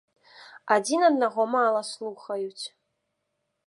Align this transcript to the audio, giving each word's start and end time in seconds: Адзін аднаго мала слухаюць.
Адзін 0.75 1.05
аднаго 1.09 1.47
мала 1.59 1.81
слухаюць. 1.93 2.65